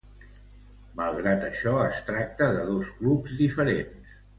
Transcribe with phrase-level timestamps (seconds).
[1.01, 4.15] Malgrat això, es tracta de dos clubs diferents.